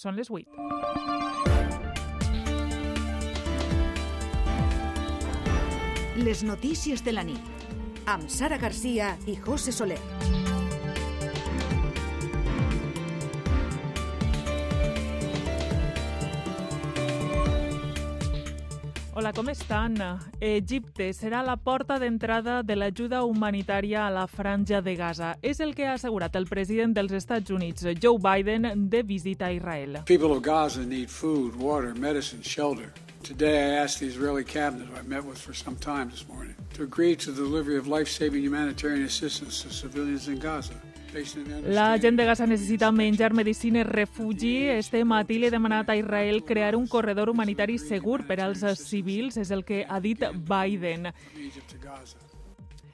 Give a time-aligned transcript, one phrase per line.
[0.00, 0.46] Són les 8.
[6.24, 10.00] Les notícies de la nit amb Sara Garcia i José Soler.
[19.20, 19.98] Hola, com estan?
[20.40, 25.34] Egipte serà la porta d'entrada de l'ajuda humanitària a la franja de Gaza.
[25.44, 29.52] És el que ha assegurat el president dels Estats Units, Joe Biden, de visita a
[29.52, 30.00] Israel.
[30.08, 32.88] People of Gaza need food, water, medicine, shelter.
[33.22, 36.82] Today, I asked the Israeli cabinet, I met with for some time this morning, to
[36.82, 40.80] agree to the delivery of life-saving humanitarian assistance to civilians in Gaza.
[41.66, 44.68] La gent de Gaza necessita menjar, medicina i refugi.
[44.76, 49.36] Este matí li he demanat a Israel crear un corredor humanitari segur per als civils,
[49.36, 51.10] és el que ha dit Biden.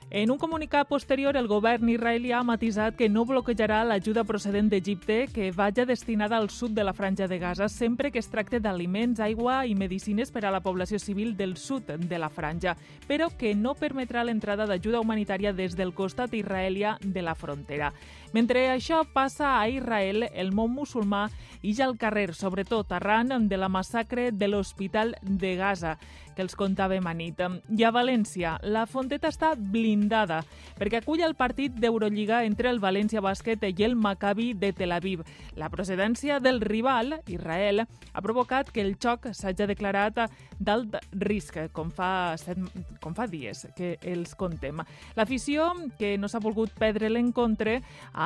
[0.09, 5.25] En un comunicat posterior, el govern israelià ha matisat que no bloquejarà l'ajuda procedent d'Egipte
[5.35, 9.19] que vagi destinada al sud de la franja de Gaza sempre que es tracte d'aliments,
[9.19, 12.77] aigua i medicines per a la població civil del sud de la franja,
[13.09, 17.93] però que no permetrà l'entrada d'ajuda humanitària des del costat israelià de la frontera.
[18.37, 21.23] Mentre això passa a Israel, el món musulmà
[21.65, 25.97] ix al carrer, sobretot arran de la massacre de l'Hospital de Gaza,
[26.37, 27.41] que els contàvem a nit.
[27.73, 30.43] I a València, la Fonteta està blindada
[30.77, 35.23] perquè acull el partit d'Eurolliga entre el València Bàsquet i el Maccabi de Tel Aviv.
[35.57, 40.27] La procedència del rival, Israel, ha provocat que el xoc s'hagi declarat
[40.61, 42.61] d'alt risc, com fa, set,
[43.01, 44.85] com fa dies que els contem.
[45.17, 47.81] L'afició, que no s'ha volgut perdre l'encontre,
[48.13, 48.26] ha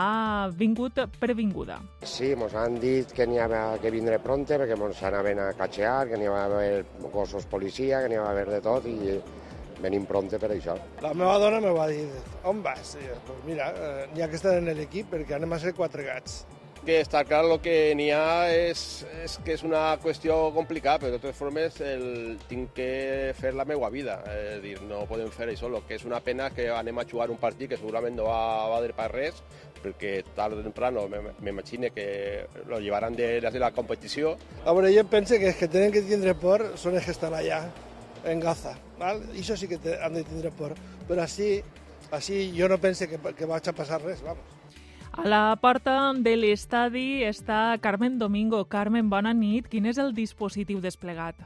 [0.57, 1.81] vingut previnguda.
[2.03, 6.09] Sí, ens han dit que n'hi havia que vindre pronte perquè ens anaven a catxear,
[6.11, 9.19] que n'hi va haver gossos policia, que n'hi va haver de tot i
[9.81, 10.77] venim pronte per això.
[11.03, 12.05] La meva dona me va dir,
[12.45, 12.95] on vas?
[13.01, 16.05] I pues mira, eh, n'hi ha que estar en l'equip perquè anem a ser quatre
[16.07, 16.43] gats.
[16.81, 18.83] Que està clar el que n'hi és,
[19.25, 23.67] és que és una qüestió complicada, però de totes formes el, tinc que fer la
[23.69, 24.17] meva vida.
[24.33, 25.69] És dir, no podem fer això.
[25.87, 28.95] Que és una pena que anem a jugar un partit que segurament no va valer
[28.97, 29.43] per res,
[29.81, 31.07] perquè tard o temprano
[31.41, 34.37] m'imagino que lo llevaran de, de la competició.
[34.65, 37.37] A veure, jo penso que els que tenen que tindre por són els que estan
[37.37, 37.65] allà,
[38.25, 38.77] en Gaza.
[39.01, 39.23] Val?
[39.35, 40.75] I això sí que te, han de tindre por.
[41.09, 41.59] Però així,
[42.11, 44.60] així jo no pense que, que vaig a passar res, vamos.
[45.21, 48.63] A la porta de l'estadi està Carmen Domingo.
[48.65, 49.67] Carmen, bona nit.
[49.69, 51.37] Quin és el dispositiu desplegat?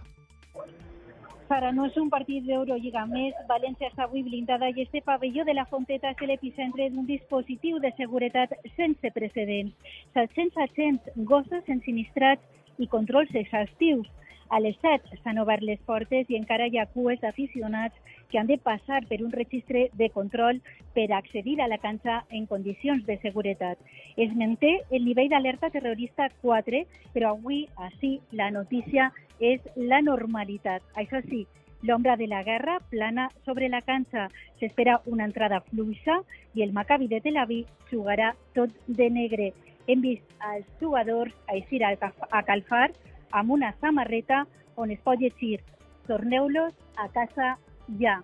[1.48, 3.34] Sara, no és un partit d'Eurolliga més.
[3.48, 7.90] València està avui blindada i este pavelló de la Fonteta és l'epicentre d'un dispositiu de
[7.98, 9.74] seguretat sense precedents.
[10.14, 14.06] 700 agents, gossos ensinistrats i controls exhaustius.
[14.49, 17.97] A les 7 s'han obert les portes i encara hi ha cues d'aficionats
[18.31, 20.60] que han de passar per un registre de control
[20.94, 23.78] per accedir a la canxa en condicions de seguretat.
[24.16, 26.84] Es manté el nivell d'alerta terrorista 4,
[27.15, 30.82] però avui, així, la notícia és la normalitat.
[30.94, 31.44] Això sí,
[31.82, 34.28] l'ombra de la guerra plana sobre la canxa.
[34.59, 36.21] S'espera una entrada fluixa
[36.55, 39.53] i el Maccabi de Tel Aviv jugarà tot de negre.
[39.87, 42.91] Hem vist els jugadors eixir a calfar
[43.34, 44.44] amb una samarreta
[44.76, 45.58] on es pot llegir
[46.06, 47.56] «Torneu-los a casa
[47.98, 48.22] ja».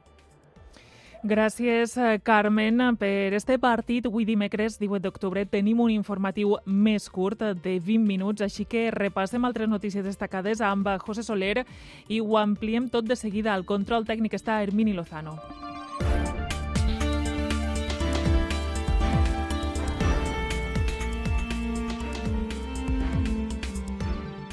[1.22, 2.81] Gràcies, Carmen.
[2.97, 8.41] Per este partit, avui dimecres 18 d'octubre, tenim un informatiu més curt de 20 minuts,
[8.41, 11.66] així que repassem altres notícies destacades amb José Soler
[12.09, 13.53] i ho ampliem tot de seguida.
[13.53, 15.37] Al control tècnic està Hermini Lozano.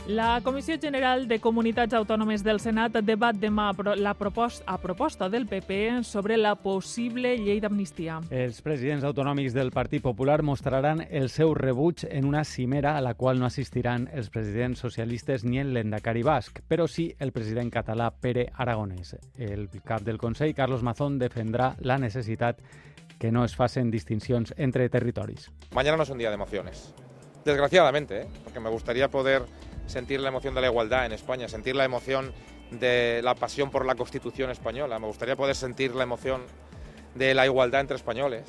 [0.08, 5.50] La Comissió General de Comunitats Autònomes del Senat debat demà la proposta, a proposta del
[5.50, 8.22] PP sobre la possible llei d'amnistia.
[8.32, 13.16] Els presidents autonòmics del Partit Popular mostraran el seu rebuig en una cimera a la
[13.16, 18.08] qual no assistiran els presidents socialistes ni el l'endacari basc, però sí el president català
[18.16, 19.18] Pere Aragonès.
[19.36, 22.64] El cap del Consell, Carlos Mazón, defendrà la necessitat
[23.20, 25.52] que no es facen distincions entre territoris.
[25.76, 26.94] Mañana no es un día de emociones.
[27.44, 28.28] Desgraciadamente, ¿eh?
[28.46, 29.44] porque me gustaría poder
[29.88, 32.32] sentir la emoción de la igualdad en España, sentir la emoción
[32.72, 35.00] de la pasión por la Constitución española.
[35.00, 36.42] Me gustaría poder sentir la emoción
[37.16, 38.44] de la igualdad entre españoles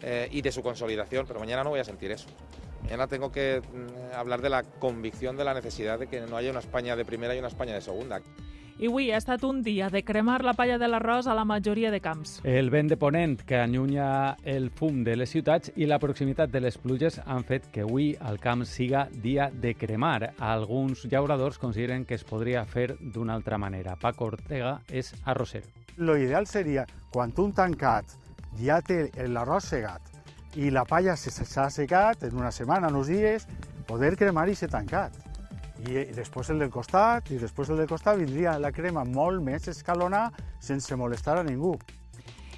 [0.00, 2.28] eh, y de su consolidación, pero mañana no voy a sentir eso.
[2.82, 6.50] Mañana tengo que mm, hablar de la convicción de la necesidad de que no haya
[6.50, 8.22] una España de primera y una España de segunda.
[8.78, 11.90] I avui ha estat un dia de cremar la palla de l'arròs a la majoria
[11.90, 12.36] de camps.
[12.46, 16.60] El vent de ponent que allunya el fum de les ciutats i la proximitat de
[16.62, 20.30] les pluges han fet que avui al camp siga dia de cremar.
[20.38, 23.96] Alguns llauradors consideren que es podria fer d'una altra manera.
[23.98, 25.64] Paco Ortega és arrosser.
[25.96, 28.14] Lo ideal seria, quan un tancat
[28.62, 30.14] ja té l'arròs segat
[30.54, 33.50] i la palla s'ha segat en una setmana, uns dies,
[33.90, 35.18] poder cremar i ser tancat.
[35.86, 39.68] I després el del costat, i després el del costat vindria la crema molt més
[39.70, 41.76] escalonada sense molestar a ningú.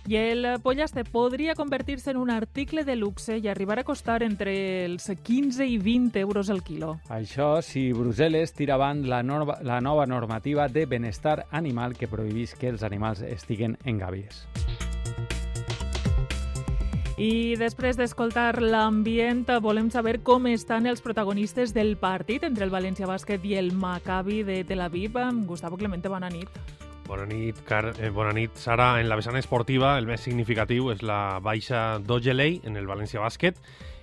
[0.08, 4.54] I el pollaste podria convertir-se en un article de luxe i arribar a costar entre
[4.86, 6.96] els 15 i 20 euros el quilo.
[7.12, 12.56] Això si Brussel·les tira avant la, norma, la nova normativa de benestar animal que prohibís
[12.56, 14.46] que els animals estiguen en gàbies.
[17.18, 23.08] I després d'escoltar l'ambient, volem saber com estan els protagonistes del partit entre el València
[23.10, 25.18] Bàsquet i el Maccabi de Tel Aviv.
[25.48, 26.48] Gustavo Clemente, bona nit.
[27.10, 29.00] Bona nit, Car eh, bona nit, Sara.
[29.00, 33.58] En la vessant esportiva, el més significatiu és la baixa d'Ogelei en el València Bàsquet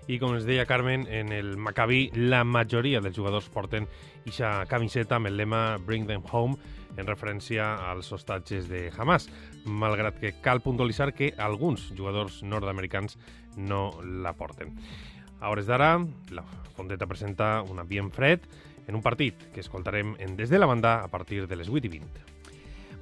[0.07, 3.87] i, com es deia Carmen, en el Maccabi la majoria dels jugadors porten
[4.27, 6.55] ixa camiseta amb el lema Bring them home
[6.97, 9.27] en referència als hostatges de Hamas,
[9.65, 13.19] malgrat que cal puntualitzar que alguns jugadors nord-americans
[13.57, 14.73] no la porten.
[15.39, 15.97] A hores d'ara,
[16.31, 16.45] la
[16.77, 18.47] Fondeta presenta un ambient fred
[18.87, 21.85] en un partit que escoltarem en Des de la banda a partir de les 8
[21.85, 22.36] i 20.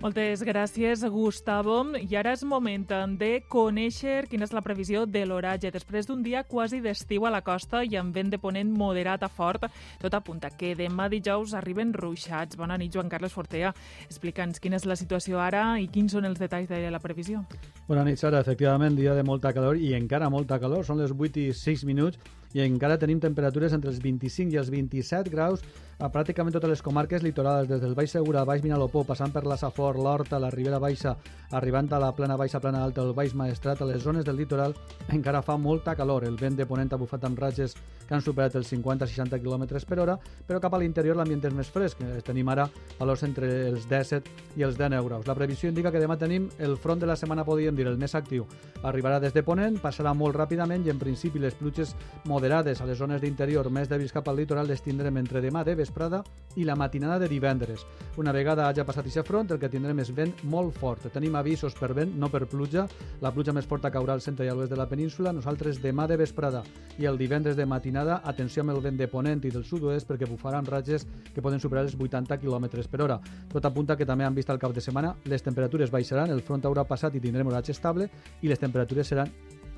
[0.06, 1.80] Moltes gràcies, Gustavo.
[1.98, 2.84] I ara és moment
[3.18, 5.72] de conèixer quina és la previsió de l'oratge.
[5.74, 9.32] Després d'un dia quasi d'estiu a la costa i amb vent de ponent moderat a
[9.34, 9.66] fort,
[9.98, 12.54] tot apunta que demà dijous arriben ruixats.
[12.54, 13.74] Bona nit, Joan Carles Fortea.
[14.06, 17.42] Explica'ns quina és la situació ara i quins són els detalls de la previsió.
[17.90, 18.46] Bona nit, Sara.
[18.46, 20.86] Efectivament, dia de molta calor i encara molta calor.
[20.86, 22.22] Són les 8 i 6 minuts
[22.56, 25.64] i encara tenim temperatures entre els 25 i els 27 graus
[26.00, 29.56] a pràcticament totes les comarques litorals, des del Baix Segura, Baix Vinalopó, passant per la
[29.56, 31.16] Safor, l'Horta, la Ribera Baixa,
[31.56, 34.76] arribant a la plana baixa, plana alta, el Baix Maestrat, a les zones del litoral,
[35.08, 36.26] encara fa molta calor.
[36.28, 40.00] El vent de ponent ha bufat amb ratges que han superat els 50-60 km per
[40.04, 40.18] hora,
[40.48, 42.04] però cap a l'interior l'ambient és més fresc.
[42.28, 42.68] Tenim ara
[43.00, 45.28] valors entre els 17 i els 19 graus.
[45.28, 48.16] La previsió indica que demà tenim el front de la setmana, podríem dir, el més
[48.16, 48.46] actiu.
[48.84, 52.98] Arribarà des de ponent, passarà molt ràpidament i en principi les pluges moderades a les
[52.98, 56.22] zones d'interior més dèbils cap al litoral les tindrem entre demà de vesprada
[56.56, 57.86] i la matinada de divendres.
[58.18, 61.08] Una vegada hagi passat aquest front, el que tindrem és vent molt fort.
[61.12, 62.88] Tenim avisos per vent, no per pluja.
[63.22, 65.34] La pluja més forta caurà al centre i a l'oest de la península.
[65.34, 66.64] Nosaltres demà de vesprada
[66.98, 70.30] i el divendres de matinada, atenció amb el vent de ponent i del sud-oest perquè
[70.30, 73.20] bufaran ratges que poden superar els 80 km per hora.
[73.52, 76.66] Tot apunta que també han vist al cap de setmana les temperatures baixaran, el front
[76.66, 78.10] haurà passat i tindrem horatge estable
[78.42, 79.32] i les temperatures seran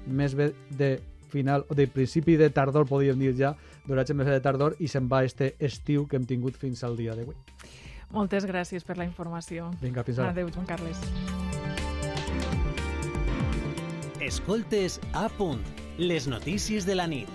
[0.08, 0.98] més bé de
[1.32, 3.54] final, o de principi de tardor, podríem dir ja,
[3.88, 7.16] d'oratge més de tardor, i se'n va este estiu que hem tingut fins al dia
[7.16, 7.36] d'avui.
[8.12, 9.72] Moltes gràcies per la informació.
[9.82, 10.32] Vinga, fins ara.
[10.32, 11.02] Adéu, Joan Carles.
[14.24, 15.62] Escoltes a punt,
[16.00, 17.30] les notícies de la nit.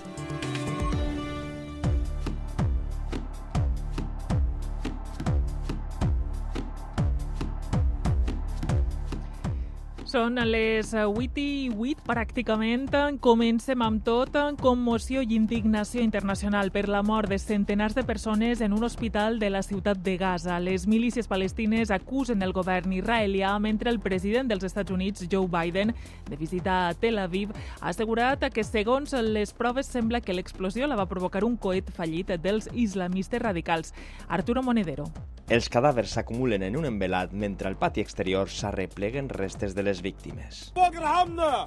[10.13, 12.91] Són les 8 i 8 pràcticament.
[13.25, 14.35] Comencem amb tot.
[14.61, 19.49] Commoció i indignació internacional per la mort de centenars de persones en un hospital de
[19.49, 20.61] la ciutat de Gaza.
[20.61, 25.95] Les milícies palestines acusen el govern israelià mentre el president dels Estats Units, Joe Biden,
[26.29, 31.01] de visita a Tel Aviv, ha assegurat que segons les proves sembla que l'explosió la
[31.01, 33.95] va provocar un coet fallit dels islamistes radicals.
[34.29, 35.09] Arturo Monedero.
[35.53, 40.61] Els cadàvers s'acumulen en un envelat mentre al pati exterior s'arrepleguen restes de les víctimes.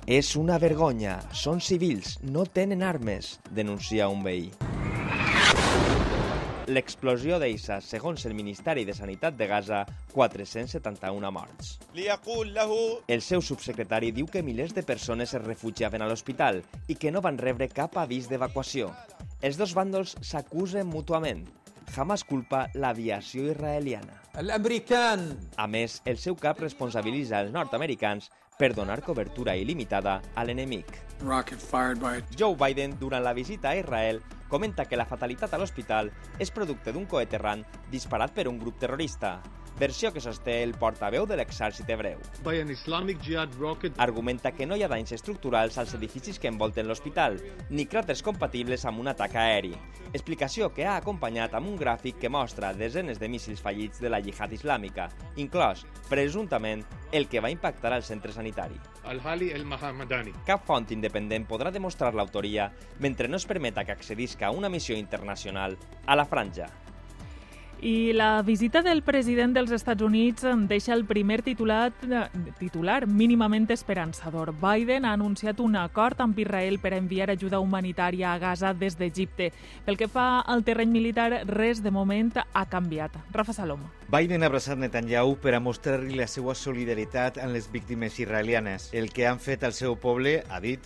[0.10, 1.20] És una vergonya.
[1.30, 4.48] Són civils, no tenen armes, denuncia un veí.
[6.66, 9.84] L'explosió deixa, segons el Ministeri de Sanitat de Gaza,
[10.16, 11.76] 471 morts.
[11.94, 17.22] El seu subsecretari diu que milers de persones es refugiaven a l'hospital i que no
[17.22, 18.90] van rebre cap avís d'evacuació.
[19.46, 21.46] Els dos bàndols s'acusen mútuament.
[21.96, 24.18] Hamas culpa l'aviació israeliana.
[25.56, 28.28] A més, el seu cap responsabilitza els nord-americans
[28.60, 30.92] per donar cobertura il·limitada a l'enemic.
[32.36, 34.22] Joe Biden, durant la visita a Israel,
[34.52, 38.80] comenta que la fatalitat a l'hospital és producte d'un coet errant disparat per un grup
[38.80, 39.40] terrorista,
[39.80, 42.20] versió que sosté el portaveu de l'exèrcit hebreu.
[43.98, 47.38] Argumenta que no hi ha danys estructurals als edificis que envolten l'hospital,
[47.70, 49.74] ni cràters compatibles amb un atac aeri.
[50.14, 54.22] Explicació que ha acompanyat amb un gràfic que mostra desenes de míssils fallits de la
[54.24, 58.80] jihad islàmica, inclòs, presumptament, el que va impactar al centre sanitari.
[60.48, 64.98] Cap font independent podrà demostrar l'autoria mentre no es permeta que accedisca a una missió
[64.98, 66.72] internacional a la franja.
[67.82, 71.92] I la visita del president dels Estats Units deixa el primer titular,
[72.58, 74.54] titular mínimament esperançador.
[74.62, 79.52] Biden ha anunciat un acord amb Israel per enviar ajuda humanitària a Gaza des d'Egipte.
[79.86, 83.12] Pel que fa al terreny militar, res de moment ha canviat.
[83.32, 83.84] Rafa Salom.
[84.08, 88.92] Biden ha abraçat Netanyahu per a mostrar-li la seva solidaritat amb les víctimes israelianes.
[88.94, 90.86] El que han fet al seu poble, ha dit,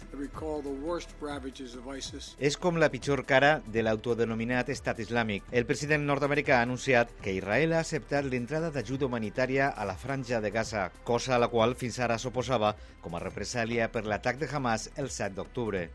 [2.40, 5.50] és com la pitjor cara de l'autodenominat estat islàmic.
[5.52, 10.40] El president nord-americà ha anunciat que Israel ha acceptat l'entrada d'ajuda humanitària a la franja
[10.40, 12.72] de Gaza, cosa a la qual fins ara s'oposava
[13.04, 15.90] com a represàlia per l'atac de Hamas el 7 d'octubre.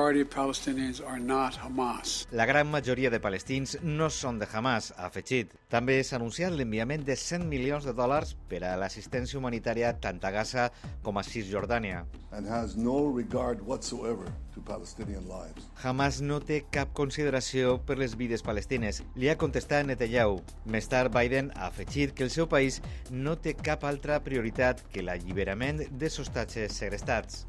[2.33, 5.57] La gran majoria de palestins no són de Hamas, ha afegit.
[5.73, 10.31] També s'ha anunciat l'enviament de 100 milions de dòlars per a l'assistència humanitària tant a
[10.35, 10.69] Gaza
[11.03, 12.05] com a Cisjordània.
[12.35, 15.69] And has no regard whatsoever to Palestinian lives.
[15.83, 20.41] Hamas no té cap consideració per les vides palestines, li ha contestat Netanyahu.
[20.67, 22.81] Més tard, Biden ha afegit que el seu país
[23.11, 27.45] no té cap altra prioritat que l'alliberament de sostatges segrestats.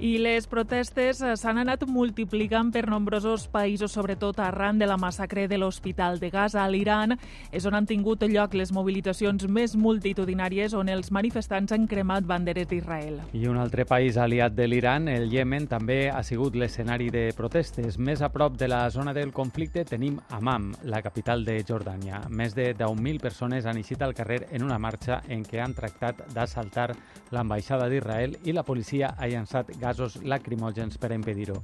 [0.00, 5.42] I les protestes eh, s'han anat multiplicant per nombrosos països, sobretot arran de la massacre
[5.44, 6.62] de l'Hospital de Gaza.
[6.64, 7.12] A l'Iran
[7.52, 12.70] és on han tingut lloc les mobilitzacions més multitudinàries on els manifestants han cremat banderes
[12.70, 13.18] d'Israel.
[13.36, 18.00] I un altre país aliat de l'Iran, el Yemen, també ha sigut l'escenari de protestes.
[18.00, 22.22] Més a prop de la zona del conflicte tenim Amman, la capital de Jordània.
[22.30, 26.24] Més de 10.000 persones han eixit al carrer en una marxa en què han tractat
[26.32, 26.94] d'assaltar
[27.36, 31.60] l'ambaixada d'Israel i la policia ha llançat gas gasos lacrimògens per impedir-ho.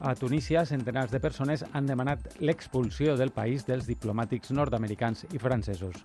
[0.00, 6.02] A Tunísia, centenars de persones han demanat l'expulsió del país dels diplomàtics nord-americans i francesos.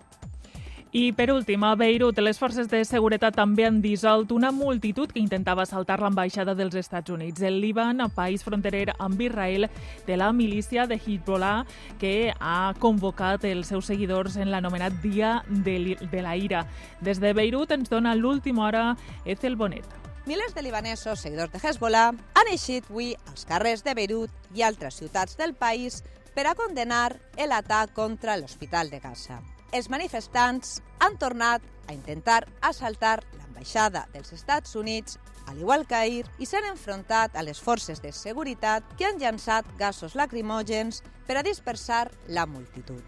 [0.92, 5.22] I per últim, a Beirut, les forces de seguretat també han dissolt una multitud que
[5.22, 7.40] intentava saltar l'ambaixada dels Estats Units.
[7.40, 9.70] El Líban, país fronterer amb Israel,
[10.06, 11.64] de la milícia de Hezbollah,
[11.98, 16.66] que ha convocat els seus seguidors en l'anomenat Dia de, la Ira.
[17.00, 18.86] Des de Beirut ens dona l'última hora
[19.24, 20.11] Ethel Bonet.
[20.24, 25.00] Milers de libanesos, seguidors de Hezbollah, han eixit avui als carrers de Beirut i altres
[25.00, 26.04] ciutats del país
[26.36, 29.40] per a condenar l'atac contra l'Hospital de Gaza.
[29.74, 35.18] Els manifestants han tornat a intentar assaltar l'ambaixada dels Estats Units,
[35.50, 39.66] al igual que ahir, i s'han enfrontat a les forces de seguretat que han llançat
[39.76, 43.02] gasos lacrimògens per a dispersar la multitud.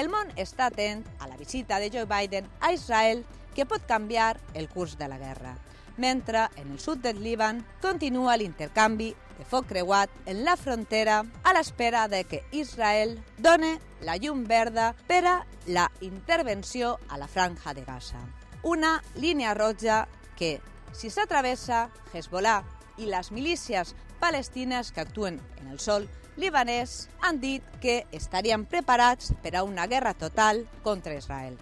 [0.00, 4.38] El món està atent a la visita de Joe Biden a Israel que pot canviar
[4.54, 5.58] el curs de la guerra
[5.98, 11.52] mentre en el sud del Líban continua l'intercanvi de foc creuat en la frontera a
[11.54, 15.36] l'espera de que Israel done la llum verda per a
[15.66, 18.18] la intervenció a la franja de Gaza.
[18.62, 20.60] Una línia roja que,
[20.92, 22.62] si s'atravessa, Hezbollah
[22.98, 29.34] i les milícies palestines que actuen en el sol libanès han dit que estarien preparats
[29.42, 31.58] per a una guerra total contra Israel.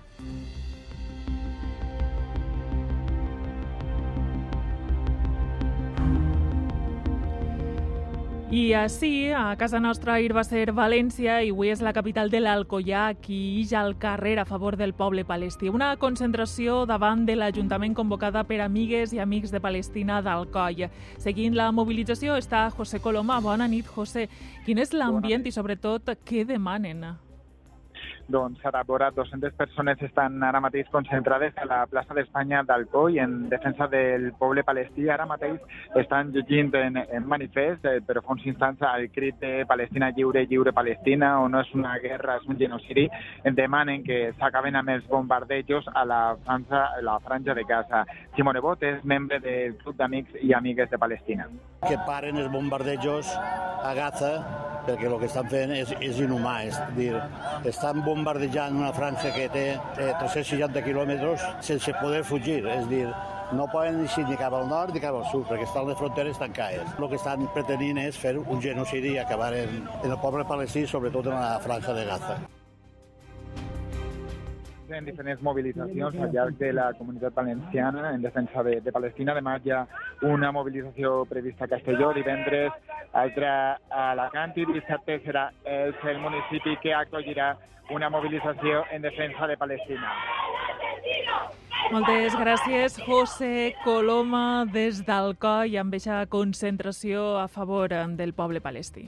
[8.46, 12.38] I així, a casa nostra ahir va ser València i avui és la capital de
[12.38, 15.66] l'Alcoià qui ix al carrer a favor del poble palestí.
[15.66, 20.86] Una concentració davant de l'Ajuntament convocada per amigues i amics de Palestina d'Alcoi.
[21.18, 23.42] Seguint la mobilització està José Coloma.
[23.42, 24.28] Bona nit, José.
[24.64, 27.02] Quin és l'ambient i sobretot què demanen?
[28.28, 33.48] Doncs ara vora 200 persones estan ara mateix concentrades a la plaça d'Espanya d'Alcoi en
[33.48, 35.08] defensa del poble palestí.
[35.08, 35.60] Ara mateix
[35.94, 40.46] estan llegint en, en manifest, eh, però fa uns instants el crit de Palestina lliure,
[40.50, 43.06] lliure Palestina, o no és una guerra, és un genocidi,
[43.44, 48.04] en demanen que s'acaben amb els bombardejos a la franja, a la franja de Gaza.
[48.36, 51.48] Simone Bot és membre del Club d'Amics i Amigues de Palestina.
[51.86, 54.32] Que paren els bombardejos a Gaza
[54.86, 57.10] perquè el que estan fent és, és inhumà, és dir,
[57.66, 63.06] estan bombardejant una franja que té eh, 360 quilòmetres sense poder fugir, és dir,
[63.52, 66.38] no poden eixir ni cap al nord ni cap al sud, perquè estan les fronteres
[66.38, 66.98] tancades.
[66.98, 70.86] El que estan pretenint és fer un genocidi i acabar en, en el poble palestí,
[70.86, 72.55] sobretot en la franja de Gaza
[74.90, 79.34] en diferents mobilitzacions al llarg de la comunitat valenciana en defensa de, de Palestina.
[79.34, 79.84] Demà hi ha
[80.22, 82.72] una mobilització prevista a Castelló, divendres
[83.12, 83.52] altra
[83.90, 87.54] a Alacant i dissabte serà el, el municipi que acollirà
[87.90, 90.12] una mobilització en defensa de Palestina.
[91.92, 99.06] Moltes gràcies, José Coloma, des d'Alcoi, amb aquesta concentració a favor del poble palestí.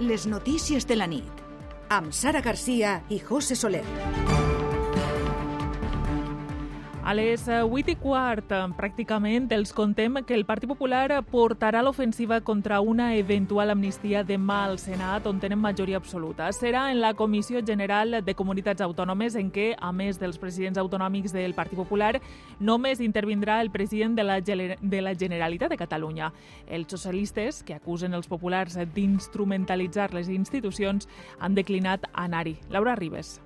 [0.00, 1.49] Les notícies de la nit
[1.90, 4.29] amb Sara Garcia i José Soler.
[7.02, 12.82] A les 8 i quart, pràcticament, els contem que el Partit Popular portarà l'ofensiva contra
[12.84, 16.50] una eventual amnistia demà al Senat, on tenen majoria absoluta.
[16.52, 21.32] Serà en la Comissió General de Comunitats Autònomes, en què, a més dels presidents autonòmics
[21.32, 22.18] del Partit Popular,
[22.60, 26.34] només intervindrà el president de la, de la Generalitat de Catalunya.
[26.68, 31.08] Els socialistes, que acusen els populars d'instrumentalitzar les institucions,
[31.40, 32.58] han declinat anar-hi.
[32.68, 33.40] Laura Ribes.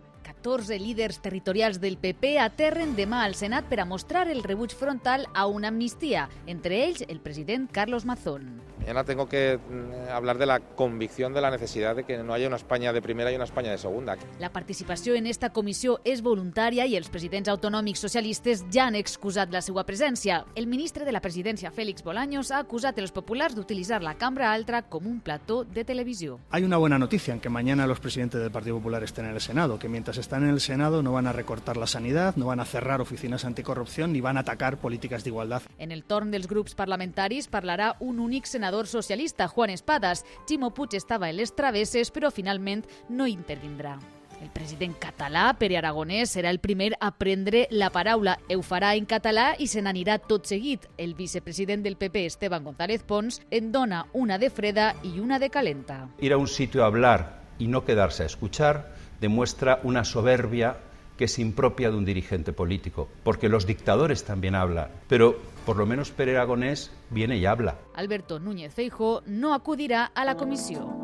[0.44, 5.24] 14 líders territorials del PP aterren demà al Senat per a mostrar el rebuig frontal
[5.32, 8.60] a una amnistia, entre ells el president Carlos Mazón.
[8.78, 12.48] Mañana tengo que mm, hablar de la convicción de la necesidad de que no haya
[12.48, 14.18] una España de primera y una España de segunda.
[14.38, 19.48] La participació en esta comissió és voluntària i els presidents autonòmics socialistes ja han excusat
[19.48, 20.42] la seva presència.
[20.54, 24.82] El ministre de la presidència, Félix Bolaños, ha acusat els populars d'utilitzar la cambra altra
[24.82, 26.38] com un plató de televisió.
[26.50, 29.40] Hay una buena noticia en que mañana los presidentes del Partido Popular estén en el
[29.40, 32.60] Senado, que mientras están en el Senado no van a recortar la sanidad, no van
[32.60, 35.62] a cerrar oficinas anticorrupción ni van a atacar políticas de igualdad.
[35.78, 40.24] En el torn dels grups parlamentaris parlarà un únic senador socialista, Juan Espadas.
[40.46, 43.98] Ximo Puig estava en les travesses, però finalment no intervindrà.
[44.42, 48.34] El president català, Pere Aragonès, serà el primer a prendre la paraula.
[48.52, 50.88] Ho farà en català i se n'anirà tot seguit.
[50.98, 55.48] El vicepresident del PP, Esteban González Pons, en dona una de freda i una de
[55.50, 56.08] calenta.
[56.20, 60.76] Ir a un sitio a hablar y no quedarse a escuchar demuestra una soberbia
[61.16, 65.86] que es impropia de un dirigente político, porque los dictadores también hablan, pero por lo
[65.86, 67.78] menos Pere Aragonés viene y habla.
[67.94, 71.03] Alberto Núñez Feijo no acudirá a la comisión.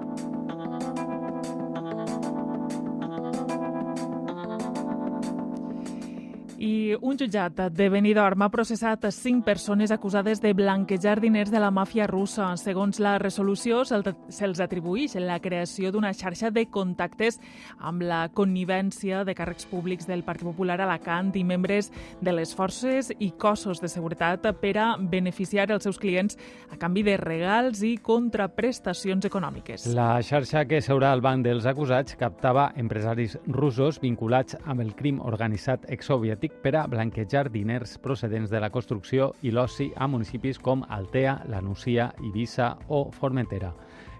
[6.60, 11.70] I un jutjat de Benidorm ha processat cinc persones acusades de blanquejar diners de la
[11.72, 12.50] màfia russa.
[12.60, 17.38] Segons la resolució, se'ls atribueix la creació d'una xarxa de contactes
[17.78, 21.88] amb la connivència de càrrecs públics del Partit Popular Alacant i membres
[22.20, 26.36] de les forces i cossos de seguretat per a beneficiar els seus clients
[26.68, 29.88] a canvi de regals i contraprestacions econòmiques.
[29.96, 35.24] La xarxa que seurà al banc dels acusats captava empresaris russos vinculats amb el crim
[35.24, 40.58] organitzat exsoviètic polític per a blanquejar diners procedents de la construcció i l'oci a municipis
[40.58, 43.72] com Altea, La Nucia, Eivissa o Formentera.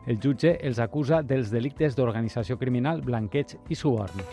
[0.07, 4.25] El jutge els acusa dels delictes d'organització criminal, blanqueig i suborn.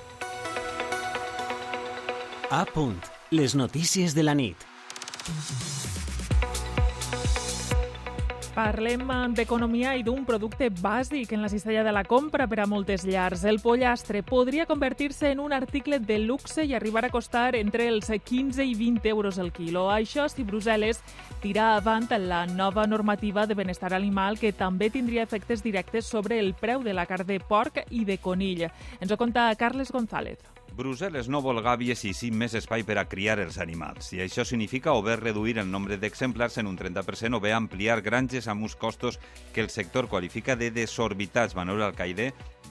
[2.49, 3.01] A punt.
[3.31, 4.55] Les notícies de la nit.
[8.57, 9.03] Parlem
[9.37, 13.43] d'economia i d'un producte bàsic en la cistella de la compra per a moltes llars.
[13.45, 18.09] El pollastre podria convertir-se en un article de luxe i arribar a costar entre els
[18.09, 19.91] 15 i 20 euros el quilo.
[19.93, 21.03] Això si Brussel·les
[21.45, 26.55] tira avant la nova normativa de benestar animal que també tindria efectes directes sobre el
[26.55, 28.71] preu de la carn de porc i de conill.
[28.99, 30.56] Ens ho conta Carles González.
[30.77, 34.11] Brussel·les no vol gàbies i sí més espai per a criar els animals.
[34.13, 38.03] I això significa o bé reduir el nombre d'exemplars en un 30% o bé ampliar
[38.05, 39.17] granges amb uns costos
[39.55, 41.55] que el sector qualifica de desorbitats.
[41.57, 42.27] Manuel Alcaide,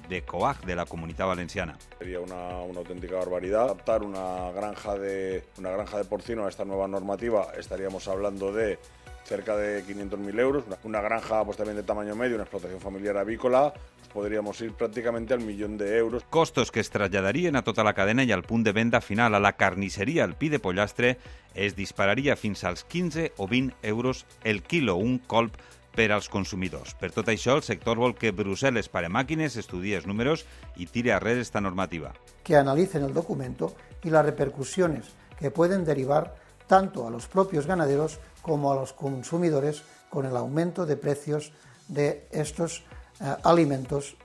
[0.09, 1.77] de COAG, de la Comunitat Valenciana.
[1.99, 3.65] Sería una, una auténtica barbaridad.
[3.65, 8.79] Adaptar una granja, de, una granja de porcino a esta nueva normativa, estaríamos hablando de
[9.27, 10.65] cerca de 500.000 euros.
[10.85, 15.35] Una granja pues, también de tamaño medio, una explotación familiar avícola, pues, podríamos ir prácticamente
[15.35, 16.25] al millón de euros.
[16.31, 19.57] Costos que es a tota la cadena i al punt de venda final a la
[19.57, 21.19] carnisseria al pi de pollastre
[21.55, 25.57] es dispararia fins als 15 o 20 euros el quilo, un colp
[25.97, 26.95] per als consumidors.
[26.95, 30.45] Per tot això, el sector vol que Brussel·les pare màquines, estudie els números
[30.77, 32.13] i tire arrere esta normativa.
[32.45, 38.19] Que analicen el documento y las repercusiones que pueden derivar tanto a los propios ganaderos
[38.43, 41.53] como a los consumidores con el aumento de precios
[41.89, 42.85] de estos
[43.21, 44.17] eh, alimentos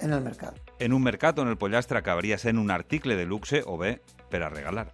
[0.00, 0.54] en el mercado.
[0.78, 4.42] En un mercat on el pollastre acabaria sent un article de luxe o bé per
[4.44, 4.92] a regalar.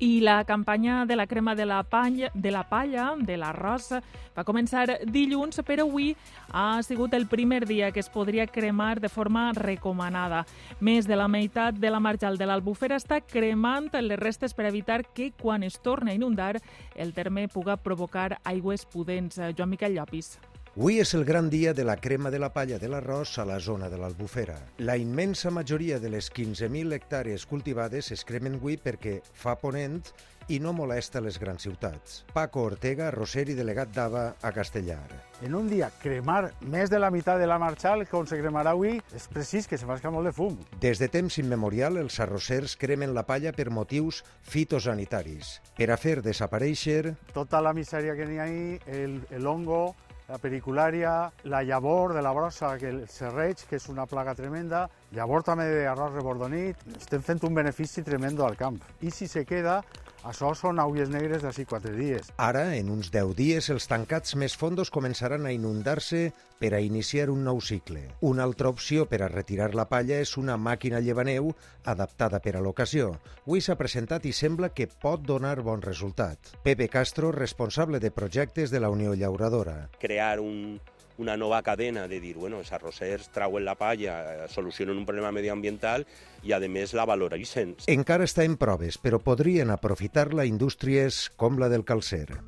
[0.00, 3.90] I la campanya de la crema de la, palla, de la palla, de l'arròs,
[4.32, 6.14] va començar dilluns, però avui
[6.56, 10.46] ha sigut el primer dia que es podria cremar de forma recomanada.
[10.80, 15.02] Més de la meitat de la marjal de l'Albufera està cremant les restes per evitar
[15.04, 16.54] que, quan es torni a inundar,
[16.96, 19.36] el terme puga provocar aigües pudents.
[19.52, 20.38] Joan Miquel Llopis.
[20.78, 23.58] Avui és el gran dia de la crema de la palla de l'arròs a la
[23.58, 24.54] zona de l'Albufera.
[24.78, 29.98] La immensa majoria de les 15.000 hectàrees cultivades es cremen avui perquè fa ponent
[30.46, 32.20] i no molesta les grans ciutats.
[32.32, 35.08] Paco Ortega, arrosser i delegat d'AVA a Castellar.
[35.42, 39.00] En un dia cremar més de la meitat de la marxal com se cremarà avui
[39.14, 40.54] és precís que se fa molt de fum.
[40.78, 46.20] Des de temps immemorial, els arrossers cremen la palla per motius fitosanitaris, per a fer
[46.22, 47.16] desaparèixer...
[47.34, 49.96] Tota la misèria que n'hi ha ahí, el, el hongo,
[50.30, 54.84] la pericularia, la llavor de la brossa, que el serreig, que és una plaga tremenda,
[55.16, 58.78] llavor també d'arròs rebordonit, estem fent un benefici tremendo al camp.
[59.02, 59.80] I si se queda,
[60.20, 62.28] Això són aulles negres d'ací quatre dies.
[62.36, 66.26] Ara, en uns 10 dies, els tancats més fondos començaran a inundar-se
[66.60, 68.02] per a iniciar un nou cicle.
[68.20, 71.54] Una altra opció per a retirar la palla és una màquina llevaneu
[71.88, 73.14] adaptada per a l'ocasió.
[73.46, 76.52] Avui s'ha presentat i sembla que pot donar bon resultat.
[76.62, 79.88] Pepe Castro, responsable de projectes de la Unió Llauradora.
[80.00, 80.76] Crear un,
[81.20, 85.32] una nova cadena de dir, bueno, els arrossers trauen la palla, eh, solucionen un problema
[85.36, 86.06] medioambiental
[86.42, 87.76] i, a més, la valoritzen.
[87.92, 92.40] Encara està en proves, però podrien aprofitar-la indústries com la del calcer.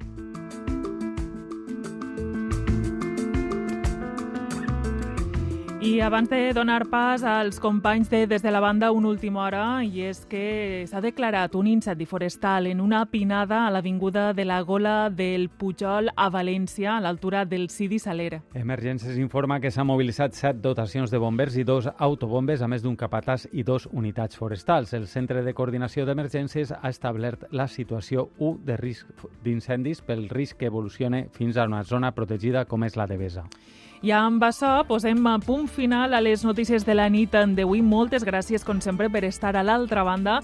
[5.83, 9.83] I abans de donar pas als companys de Des de la Banda, una última hora,
[9.83, 14.61] i és que s'ha declarat un incendi forestal en una pinada a l'avinguda de la
[14.63, 18.45] Gola del Pujol a València, a l'altura del Sidi Saler.
[18.55, 22.95] Emergències informa que s'han mobilitzat set dotacions de bombers i dos autobombes, a més d'un
[22.95, 24.95] capatàs i dos unitats forestals.
[24.95, 30.63] El Centre de Coordinació d'Emergències ha establert la situació 1 de risc d'incendis pel risc
[30.63, 33.49] que evolucione fins a una zona protegida com és la de Besa.
[34.03, 37.85] I amb això posem a punt final a les notícies de la nit d'avui.
[37.87, 40.41] Moltes gràcies, com sempre, per estar a l'altra banda.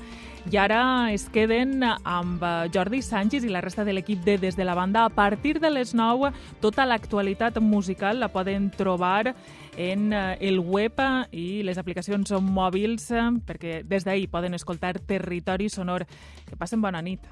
[0.47, 4.65] I ara es queden amb Jordi Sánchez i la resta de l'equip de Des de
[4.65, 5.05] la Banda.
[5.05, 9.35] A partir de les 9, tota l'actualitat musical la poden trobar
[9.77, 13.11] en el web i les aplicacions mòbils,
[13.43, 16.07] perquè des d'ahir poden escoltar Territori Sonor.
[16.47, 17.27] Que passen bona nit.